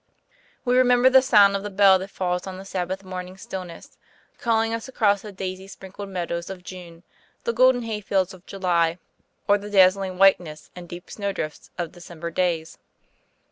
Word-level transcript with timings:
We 0.65 0.79
remember 0.79 1.11
the 1.11 1.21
sound 1.21 1.55
of 1.55 1.61
the 1.61 1.69
bell 1.69 1.99
that 1.99 2.09
falls 2.09 2.47
on 2.47 2.57
the 2.57 2.65
Sabbath 2.65 3.03
morning 3.03 3.37
stillness, 3.37 3.99
calling 4.39 4.73
us 4.73 4.87
across 4.87 5.21
the 5.21 5.31
daisy 5.31 5.67
sprinkled 5.67 6.09
meadows 6.09 6.49
of 6.49 6.63
June, 6.63 7.03
the 7.43 7.53
golden 7.53 7.83
hayfields 7.83 8.33
of 8.33 8.43
July, 8.47 8.97
or 9.47 9.59
the 9.59 9.69
dazzling 9.69 10.17
whiteness 10.17 10.71
and 10.75 10.89
deep 10.89 11.11
snowdrifts 11.11 11.69
of 11.77 11.91
December 11.91 12.31
days. 12.31 12.79